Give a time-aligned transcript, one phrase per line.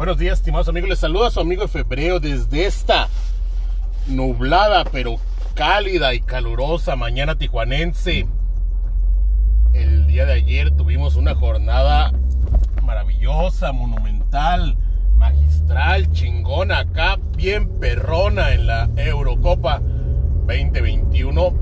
[0.00, 0.88] Buenos días, estimados amigos.
[0.88, 3.08] Les saluda a su amigo de febrero desde esta
[4.06, 5.16] nublada pero
[5.52, 8.26] cálida y calurosa mañana tijuanense.
[9.74, 12.14] El día de ayer tuvimos una jornada
[12.82, 14.78] maravillosa, monumental,
[15.16, 19.82] magistral, chingona acá, bien perrona en la Eurocopa
[20.46, 21.52] 2021.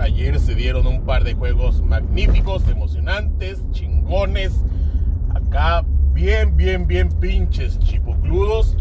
[0.00, 4.52] Ayer se dieron un par de juegos magníficos, emocionantes, chingones.
[6.54, 8.76] Bien, bien pinches chipocludos.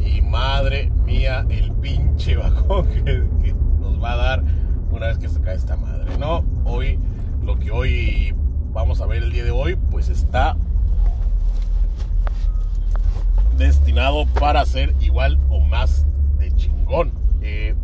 [0.00, 4.44] Y madre mía, el pinche bajón que, nos va a dar
[4.90, 6.44] una vez que se cae esta madre, ¿no?
[6.64, 6.98] Hoy,
[7.42, 8.34] lo que hoy
[8.72, 10.56] vamos a ver el día de hoy, pues está
[13.56, 16.06] destinado para ser igual o más
[16.38, 17.12] de chingón.
[17.40, 17.74] Eh,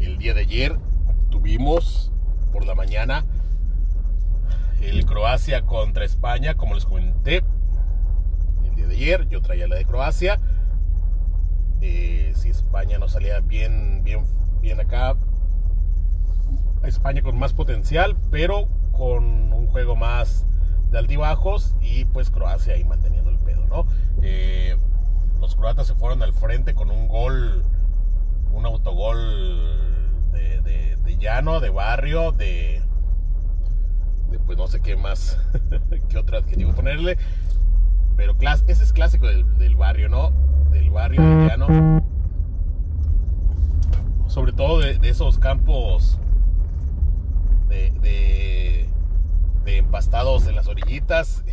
[0.00, 0.76] el día de ayer
[1.30, 2.12] tuvimos
[2.52, 3.24] por la mañana
[4.80, 7.42] el Croacia contra España, como les comenté
[8.64, 10.40] el día de ayer, yo traía la de Croacia.
[11.80, 14.24] Eh, si España no salía bien, bien,
[14.60, 15.16] bien acá,
[16.84, 20.46] España con más potencial, pero con un juego más
[20.90, 23.86] de altibajos y pues Croacia ahí manteniendo el pedo, ¿no?
[24.22, 24.76] Eh,
[25.40, 27.64] los croatas se fueron al frente con un gol,
[28.52, 30.60] un autogol de,
[30.96, 32.82] de llano, de barrio, de,
[34.46, 35.38] pues no sé qué más,
[36.08, 37.18] qué otro adjetivo ponerle.
[38.16, 38.34] Pero
[38.66, 40.32] ese es clásico del, barrio, ¿no?
[40.70, 42.02] Del barrio mexicano.
[44.26, 46.18] Sobre todo de, esos campos
[47.68, 48.88] de, de,
[49.64, 51.44] de, empastados en las orillitas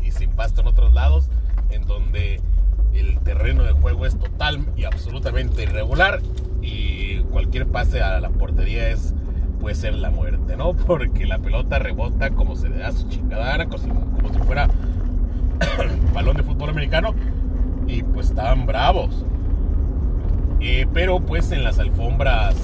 [0.00, 1.28] y sin pasto en otros lados,
[1.70, 2.40] en donde
[2.94, 6.20] el terreno de juego es total y absolutamente irregular
[6.62, 9.14] y cualquier pase a la portería es
[9.66, 10.74] puede ser la muerte, ¿no?
[10.86, 14.68] Porque la pelota rebota como se le da su chingadana, como si, fuera
[16.14, 17.14] balón de fútbol americano.
[17.88, 19.24] Y pues estaban bravos.
[20.60, 22.54] Eh, pero pues en las alfombras,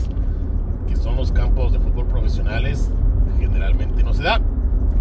[0.87, 2.93] que son los campos de fútbol profesionales,
[3.37, 4.41] generalmente no se da.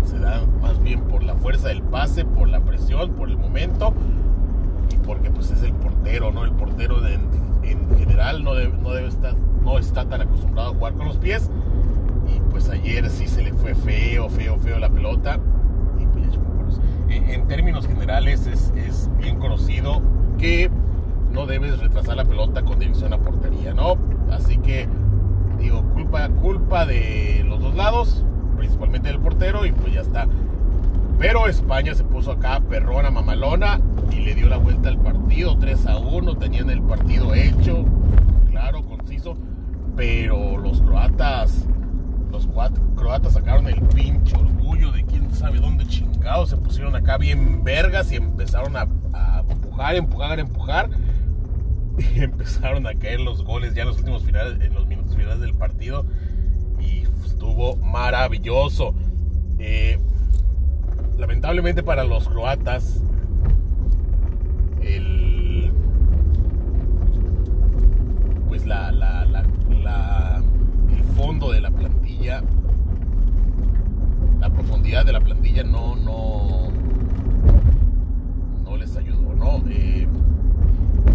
[0.03, 3.93] Se da más bien por la fuerza del pase, por la presión, por el momento.
[4.91, 6.45] Y porque pues es el portero, ¿no?
[6.45, 11.05] El portero en general no no debe estar, no está tan acostumbrado a jugar con
[11.05, 11.51] los pies
[12.49, 15.39] pues ayer sí se le fue feo, feo, feo la pelota.
[15.99, 16.29] Y pues
[17.09, 20.01] en, términos generales es, bien conocido
[20.37, 20.69] que
[21.31, 23.97] no debes retrasar la pelota con dirección a portería, ¿no?
[24.31, 24.87] Así que
[25.59, 28.25] digo, culpa, culpa de los dos lados,
[28.57, 30.27] principalmente del portero, y pues ya está.
[31.19, 33.79] Pero España se puso acá perrona, mamalona,
[34.11, 37.85] y le dio la vuelta al partido, 3 a 1, tenían el partido hecho,
[38.49, 39.37] claro, conciso,
[39.95, 41.67] pero los croatas
[42.95, 46.49] croatas sacaron el pinche orgullo de quién sabe dónde chingados.
[46.49, 48.87] Se pusieron acá bien vergas y empezaron a,
[49.49, 50.89] empujar, empujar, empujar.
[52.15, 55.41] Y empezaron a caer los goles ya en los últimos finales, en los minutos finales
[55.41, 56.05] del partido.
[56.79, 58.95] Y estuvo maravilloso.
[59.59, 59.99] Eh,
[61.17, 63.03] lamentablemente para los croatas,
[64.81, 65.71] el,
[68.47, 69.45] pues la, la, la,
[69.83, 70.40] la
[71.15, 72.43] fondo de la plantilla,
[74.39, 76.69] la profundidad de la plantilla no, no,
[78.63, 79.61] no les ayudó, ¿no?
[79.69, 80.07] Eh,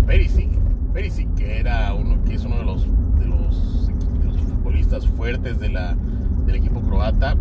[0.07, 0.51] Perisic,
[0.93, 2.87] Perisic, que era uno, que es uno de los,
[3.19, 3.91] de los,
[4.49, 5.97] futbolistas fuertes de la,
[6.47, 7.37] del equipo croata,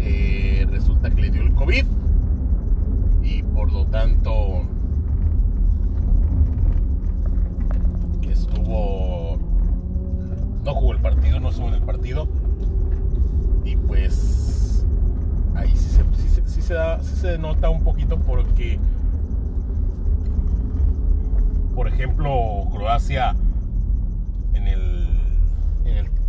[0.00, 1.84] eh, resulta que le dio el COVID
[3.22, 4.62] y por lo tanto
[8.30, 9.11] estuvo
[10.64, 12.28] no jugó el partido, no estuvo en el partido.
[13.64, 14.84] Y pues
[15.54, 16.04] ahí sí se,
[16.46, 18.78] sí, se, da, sí se nota un poquito porque,
[21.74, 23.36] por ejemplo, Croacia
[24.54, 25.02] en el,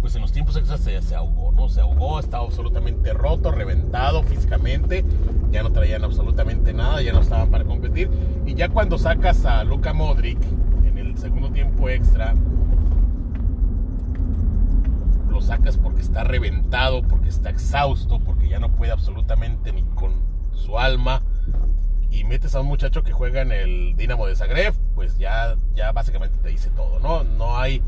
[0.03, 1.69] pues en los tiempos extras se, se, ahogó, ¿no?
[1.69, 5.05] Se ahogó, estaba absolutamente roto, reventado físicamente,
[5.49, 8.09] ya no traían absolutamente nada, ya no estaban para competir.
[8.45, 10.39] Y ya cuando sacas a Luka Modric
[10.83, 12.35] en el segundo tiempo extra,
[15.33, 20.13] lo sacas porque está reventado, porque está exhausto, porque ya no puede absolutamente ni con
[20.53, 21.23] su alma.
[22.11, 25.91] Y metes a un muchacho que juega en el Dinamo de Zagreb, pues ya, ya
[25.91, 27.23] básicamente te dice todo, ¿no?
[27.23, 27.81] No hay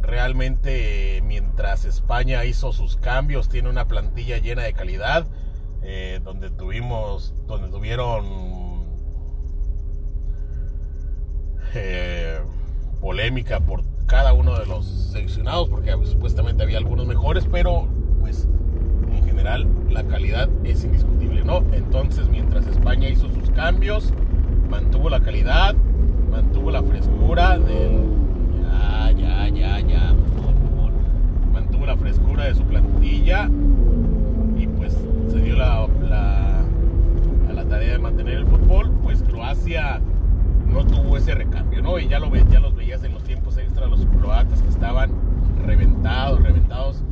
[0.00, 5.26] realmente, mientras España hizo sus cambios, tiene una plantilla llena de calidad,
[5.82, 8.84] eh, donde tuvimos, donde tuvieron
[11.74, 12.38] eh,
[13.00, 17.88] polémica por cada uno de los seleccionados, porque supuestamente había algunos mejores, pero
[18.20, 18.46] pues
[19.10, 21.62] en general la calidad es indiscutible, ¿no?
[21.72, 24.12] Entonces, mientras España hizo sus cambios,
[24.68, 25.74] mantuvo la calidad,
[26.30, 28.14] mantuvo la frescura del...
[28.60, 30.14] Ya, ya, ya, ya,
[31.52, 33.48] mantuvo la frescura de su plantilla
[34.56, 34.96] y pues
[35.30, 36.64] se dio la, la,
[37.54, 40.00] la tarea de mantener el fútbol, pues Croacia
[40.74, 42.00] no tuvo ese recambio, ¿no?
[42.00, 45.12] Y ya, lo, ya los veías en los tiempos extra, los croatas que estaban
[45.64, 47.02] reventados, reventados.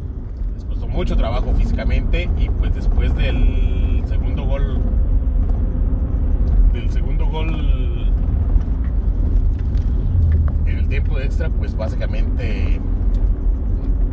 [0.54, 4.80] Les costó mucho trabajo físicamente y pues después del segundo gol,
[6.72, 8.12] del segundo gol
[10.66, 12.80] en el tiempo extra, pues básicamente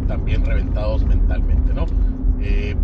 [0.07, 1.88] también reventados mentalmente, ¿no?
[2.40, 2.75] Eh,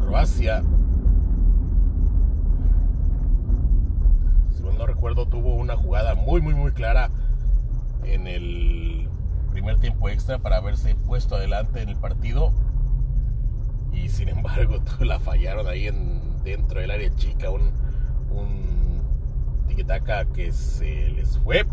[0.00, 0.64] Croacia
[4.80, 7.10] no recuerdo, tuvo una jugada muy, muy, clara
[8.04, 9.08] en el
[9.50, 12.52] primer tiempo extra para haberse puesto adelante en el partido.
[13.92, 17.50] Y sin embargo, la fallaron ahí en, dentro del área chica.
[17.50, 17.72] Un,
[18.30, 19.02] un
[19.66, 21.66] tiquetaca que se les fue.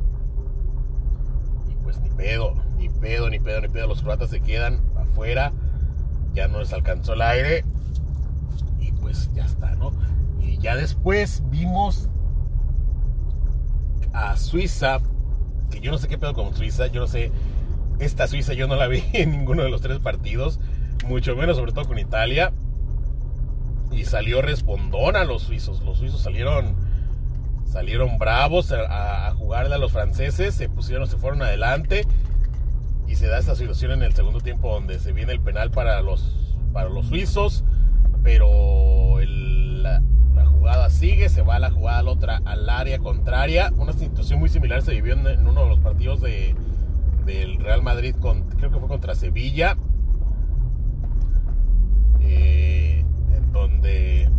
[1.69, 3.87] Y pues ni pedo, ni pedo, ni pedo, ni pedo.
[3.87, 5.53] Los croatas se quedan afuera.
[6.33, 7.65] Ya no les alcanzó el aire.
[8.79, 9.93] Y pues ya está, ¿no?
[10.39, 12.09] Y ya después vimos
[14.17, 14.99] a Suiza,
[15.69, 17.31] que yo no sé qué pedo con Suiza, yo no sé,
[17.99, 20.59] esta Suiza yo no la vi en ninguno de los tres partidos,
[21.05, 22.51] mucho menos sobre todo con Italia.
[23.91, 25.81] Y salió respondón a los suizos.
[25.81, 26.75] Los suizos salieron
[27.65, 32.05] salieron bravos a, jugarle a los franceses, se pusieron, se fueron adelante
[33.07, 36.01] y se da esta situación en el segundo tiempo donde se viene el penal para
[36.01, 36.33] los
[36.73, 37.63] para los suizos,
[38.23, 38.96] pero
[40.67, 43.71] jugada sigue, se va la jugada la otra al área contraria.
[43.77, 46.55] Una situación muy similar se vivió en, uno de los partidos de,
[47.25, 49.77] del Real Madrid, creo que fue contra Sevilla,
[52.19, 54.29] eh, en donde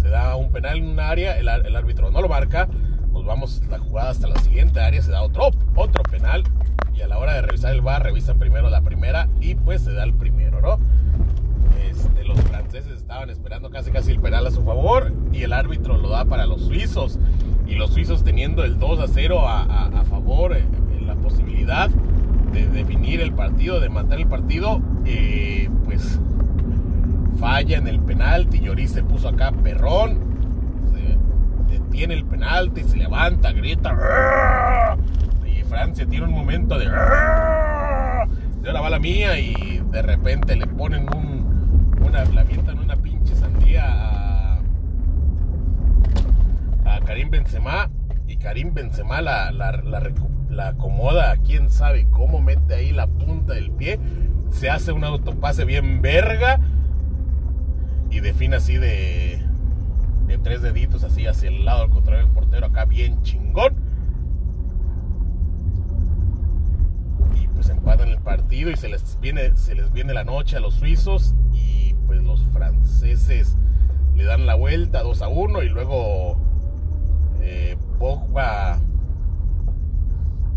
[0.00, 2.68] se da un penal en un área, el, el, árbitro no lo marca,
[3.10, 6.44] nos vamos la jugada hasta la siguiente área, se da otro, otro penal
[6.94, 9.92] y a la hora de revisar el bar revisan primero la primera y pues se
[9.92, 10.78] da el primero, ¿no?
[12.72, 16.24] Franceses estaban esperando casi casi el penal a su favor y el árbitro lo da
[16.24, 17.18] para los suizos.
[17.66, 22.66] Y los suizos teniendo el 2 a 0 a, favor, en, eh, la posibilidad de
[22.68, 26.18] definir el partido, de matar el partido, eh, pues
[27.38, 28.60] falla en el penalti.
[28.60, 30.18] Lloris se puso acá perrón,
[31.68, 34.96] detiene el penalti, se levanta, grita.
[35.46, 36.86] Y Francia tiene un momento de.
[36.86, 41.41] Yo la bala mía y de repente le ponen un
[42.12, 44.60] una, le avientan una pinche sandía a,
[47.06, 47.90] Karim Benzema
[48.28, 49.72] y Karim Benzema la, la,
[50.50, 53.98] la, acomoda, quién sabe cómo, mete ahí la punta del pie,
[54.50, 56.60] se hace un autopase bien verga
[58.10, 59.42] y define así de,
[60.26, 63.74] de tres deditos así hacia el lado al contrario del portero acá bien chingón.
[67.42, 70.60] Y pues empatan el partido y se les viene, se les viene la noche a
[70.60, 71.72] los suizos y
[72.12, 73.56] pues los franceses
[74.14, 76.36] le dan la vuelta 2 a 1 y luego
[77.40, 78.80] eh, Pogba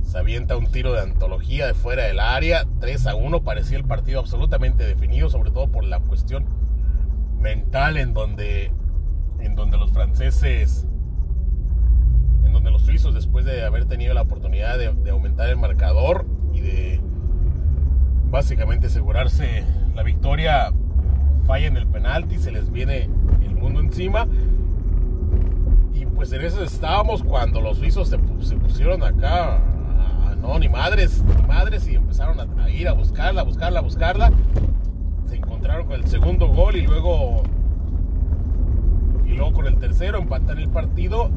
[0.02, 3.86] se avienta un tiro de antología de fuera del área, 3 a 1, parecía el
[3.86, 6.46] partido absolutamente definido, sobre todo por la cuestión
[7.40, 8.74] mental en donde,
[9.39, 10.86] en donde los franceses,
[12.44, 16.25] en donde los suizos después de haber tenido la oportunidad de, de aumentar el marcador
[16.51, 17.01] y de
[18.29, 19.63] básicamente asegurarse
[19.96, 20.74] la victoria,
[21.46, 23.10] fallan el penalti, se les viene
[23.44, 24.28] el mundo encima.
[25.94, 29.60] Y pues en eso estábamos cuando los suizos se, pusieron acá,
[30.42, 34.32] no, ni madres, ni madres, y empezaron a, ir a buscarla, a buscarla, a buscarla.
[35.28, 37.44] Se encontraron con el segundo gol y luego,
[39.25, 41.30] y luego con el tercero empatan el partido.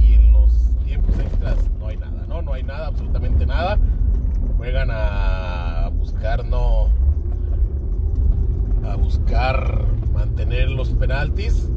[0.00, 0.52] Y en los
[0.84, 2.42] tiempos extras no hay nada, ¿no?
[2.42, 3.78] No hay nada, absolutamente nada.
[4.58, 7.03] Juegan a buscar, no
[8.86, 11.68] a buscar mantener los penaltis.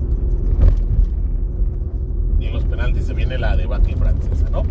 [2.40, 4.64] Y en los penaltis se viene la debate francesa, ¿no?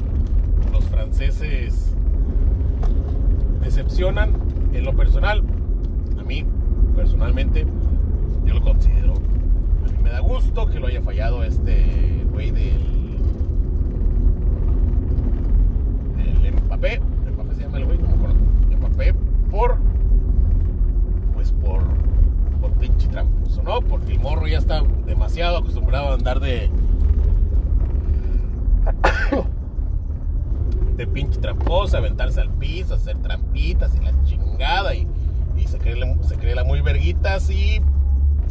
[0.72, 1.94] Los franceses
[3.60, 4.32] decepcionan
[4.72, 5.42] en lo personal.
[6.18, 6.44] A mí,
[6.94, 7.66] personalmente,
[8.44, 9.14] yo lo considero.
[9.14, 12.78] A mí me da gusto que lo haya fallado este güey del,
[16.42, 17.00] del Mbappé.
[17.32, 18.36] Mbappé se llama el güey, no me acuerdo.
[18.78, 19.14] Mbappé
[19.50, 19.78] por
[21.34, 21.82] pues por
[23.16, 23.80] tramposo, ¿no?
[23.80, 26.68] Porque el morro ya está demasiado acostumbrado a andar de.
[30.96, 35.06] de pinche tramposo, aventarse al piso, hacer trampitas y la chingada y,
[35.66, 37.80] se cree, se cree la muy verguitas y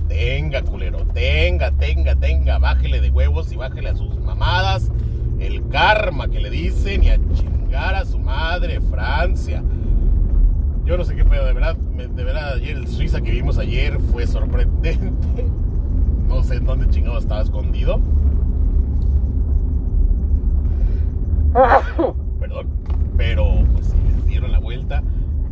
[0.07, 4.91] tenga, culero, tenga, tenga, tenga, bájele de huevos y bájele a sus mamadas.
[5.39, 9.63] El karma que le dicen y a chingar a su madre, Francia.
[10.85, 13.99] Yo no sé qué pedo, de verdad, de verdad, ayer el Suiza que vimos ayer
[13.99, 15.45] fue sorprendente.
[16.27, 18.01] No sé en dónde chingado estaba escondido.
[22.39, 22.67] Perdón.
[23.15, 25.03] Pero pues sí, les dieron la vuelta.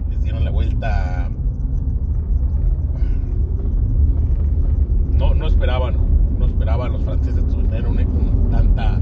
[0.09, 1.29] Les dieron la vuelta.
[5.11, 5.95] No, no esperaban.
[6.39, 8.99] No esperaban los franceses tener un, tanta.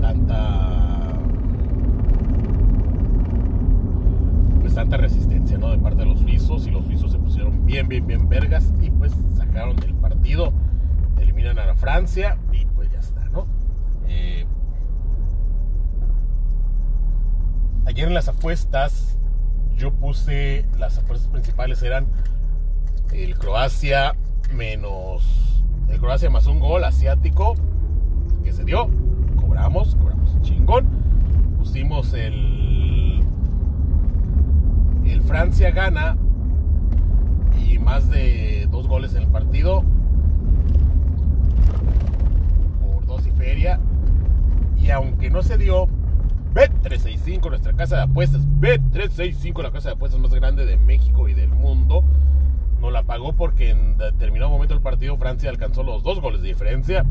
[0.00, 1.01] tanta.
[4.72, 5.70] Pues tanta resistencia, ¿no?
[5.70, 6.66] De parte de los suizos.
[6.66, 8.72] Y los suizos se pusieron bien, bien, bien vergas.
[8.80, 10.50] Y pues sacaron el partido.
[11.20, 12.38] Eliminan a la Francia.
[12.50, 13.46] Y pues ya está, ¿no?
[14.08, 14.46] Eh,
[17.84, 19.18] ayer en las apuestas
[19.76, 22.06] yo puse las apuestas principales eran
[23.12, 24.14] el Croacia
[24.54, 27.56] menos el Croacia más un gol asiático
[28.44, 28.88] que se dio
[29.36, 30.86] cobramos cobramos chingón
[31.58, 32.61] pusimos el
[35.26, 36.16] Francia gana
[37.58, 39.84] y más de dos goles en el partido
[42.82, 43.80] por dos y feria
[44.76, 45.88] y aunque no se dio
[46.54, 48.46] Bet365, nuestra casa de apuestas.
[48.60, 52.04] Bet365, la casa de apuestas más grande de México y del mundo.
[52.80, 56.48] No la pagó porque en determinado momento del partido Francia alcanzó los dos goles de
[56.48, 57.06] diferencia.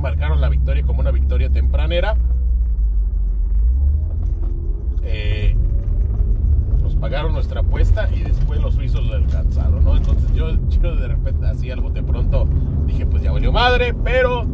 [0.00, 2.16] Marcaron la victoria como una victoria tempranera.
[5.04, 5.69] Eh, nos
[7.00, 9.96] pagaron nuestra apuesta y después los suizos lo alcanzaron, ¿no?
[9.96, 12.46] Entonces yo, yo de repente así algo de pronto
[12.86, 14.46] dije, pues ya valió madre, pero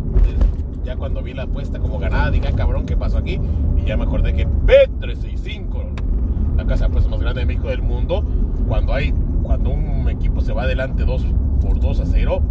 [0.84, 3.40] ya cuando vi la apuesta como ganada, dije, ah, cabrón, ¿qué pasó aquí?
[3.76, 8.24] Y ya me acordé que B365, la casa de más grande de México del mundo,
[8.68, 9.12] cuando hay,
[9.42, 11.26] cuando un equipo se va adelante 2
[11.60, 12.42] por 2 a 0,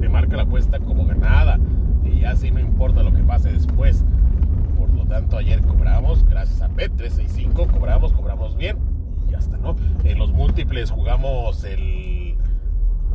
[0.00, 1.60] te marca la apuesta como ganada.
[2.02, 4.04] Y ya así no importa lo que pase después.
[4.78, 8.78] Por lo tanto, ayer cobramos, gracias a Bet365, cobramos, cobramos bien.
[9.26, 9.76] Y ya está, ¿no?
[10.04, 12.36] En los múltiples jugamos el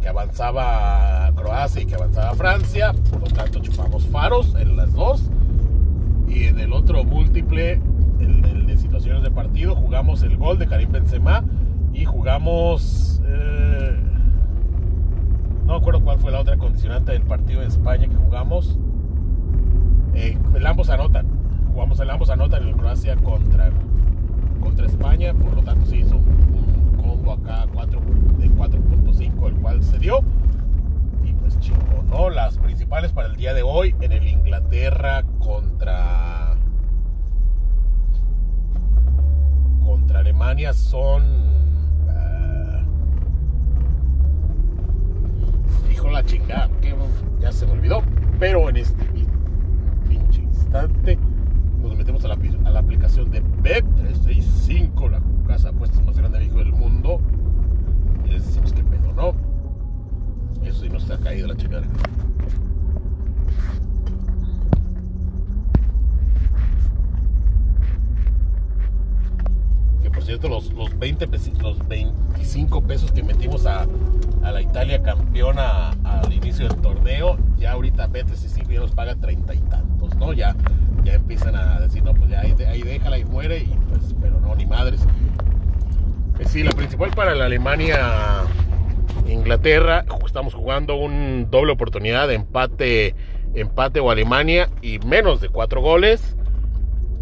[0.02, 5.30] que avanzaba Croacia y que avanzaba Francia, por lo tanto chupamos faros en las dos.
[6.28, 7.82] Y en el otro múltiple,
[8.20, 11.44] el, de situaciones de partido, jugamos el gol de Karim Benzema
[11.94, 13.22] y jugamos...
[13.26, 14.00] Eh,
[15.66, 18.80] no me acuerdo cuál fue la otra condicionante del partido de España que jugamos.
[20.16, 21.39] Eh, el ambos anotan.
[21.74, 23.70] Jugamos el ambos anotan el Croacia contra,
[24.62, 28.00] contra España, por lo tanto se hizo un combo acá 4
[28.40, 30.20] de 4.5, el cual se dio.
[31.24, 32.30] Y pues chingo, ¿no?
[32.30, 36.56] Las principales para el día de hoy en el Inglaterra contra.
[39.86, 41.24] contra Alemania son.
[42.08, 42.84] Uh,
[45.92, 46.96] hijo la chingada, que
[47.40, 48.02] ya se me olvidó.
[48.40, 49.06] Pero en este
[50.08, 51.20] pinche instante
[52.32, 57.20] a la, aplicación de Bet365, la casa de apuestas más grande del mundo
[58.28, 59.34] les decimos que pedo, ¿no?
[60.64, 61.88] Eso sí nos ha caído la chingada.
[70.04, 71.28] Que por cierto, los, los 20
[71.62, 73.88] los 25 pesos que metimos a,
[74.44, 79.56] a la Italia campeona al inicio del torneo, ya ahorita B35 ya nos paga treinta
[79.56, 80.34] y tantos, ¿no?
[80.34, 80.56] Ya,
[81.04, 84.56] ya empiezan a decir, no, pues ya ahí, déjala y muere, y pues, pero no,
[84.56, 85.02] ni madres.
[86.40, 88.44] Eh, sí, la principal para la Alemania
[89.28, 90.06] Inglaterra.
[90.26, 93.16] Estamos jugando un doble oportunidad de empate,
[93.56, 96.36] empate o Alemania y menos de cuatro goles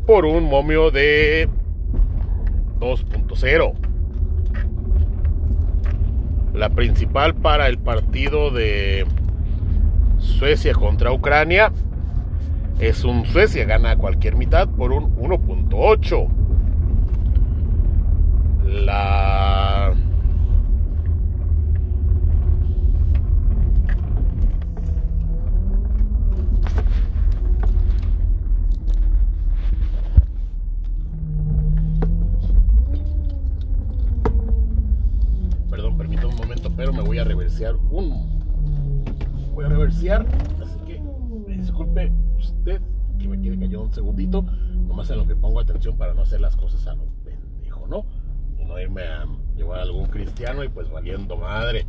[0.05, 1.49] por un momio de
[2.79, 3.73] 2.0.
[6.53, 9.05] La principal para el partido de
[10.17, 11.71] Suecia contra Ucrania
[12.79, 16.27] es un Suecia gana cualquier mitad por un 1.8
[18.65, 19.95] la
[35.69, 38.37] perdón permítame un momento pero me voy a reversear un
[39.55, 40.27] voy a reversear
[40.61, 41.01] así que
[41.47, 42.81] disculpe usted,
[43.19, 44.45] que me quiere que un segundito,
[44.87, 48.05] nomás en lo que pongo atención para no hacer las cosas a lo pendejo, ¿no?
[48.59, 49.25] Y no irme a
[49.55, 51.85] llevar a algún cristiano y pues valiendo madre.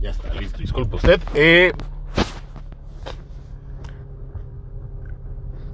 [0.00, 1.20] Ya está listo, disculpe usted.
[1.34, 1.72] Eh...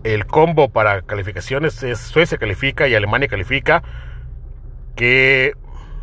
[0.04, 3.82] el combo para calificaciones es Suecia califica y Alemania califica.
[4.96, 5.54] Que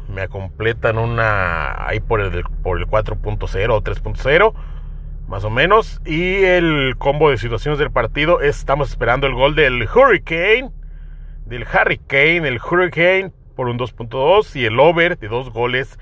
[0.07, 4.53] me completan una ahí por el, por el 4.0 o 3.0
[5.27, 6.01] más o menos.
[6.05, 10.71] Y el combo de situaciones del partido estamos esperando el gol del Hurricane,
[11.45, 15.99] del Hurricane, el Hurricane por un 2.2 y el over de dos goles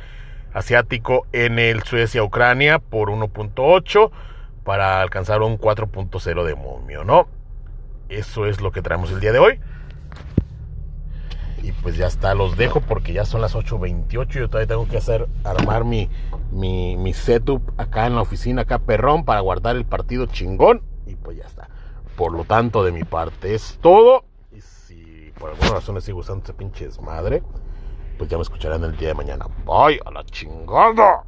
[0.54, 4.12] asiático en el Suecia-Ucrania por 1.8
[4.64, 7.28] para alcanzar un 4.0 de momio, ¿no?
[8.10, 9.60] Eso es lo que traemos el día de hoy.
[11.64, 14.28] Y pues ya está, los dejo porque ya son las 8.28.
[14.28, 16.10] Yo todavía tengo que hacer, armar mi,
[16.52, 20.84] mi, setup acá en la oficina, acá perrón, para guardar el partido chingón.
[21.08, 21.70] Y pues ya está.
[22.16, 24.26] Por lo tanto, de mi parte es todo.
[24.52, 27.42] Y si por alguna razón les sigue gustando este pinche desmadre,
[28.20, 29.48] pues ya me escucharán el día de mañana.
[29.66, 31.24] Bye, a la chingada.